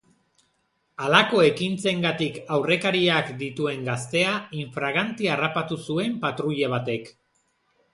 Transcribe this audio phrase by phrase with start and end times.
[1.03, 4.35] Halako ekintzengatik aurrekariak dituen gaztea
[4.65, 7.19] in fraganti harrapatu zuen patruila batek.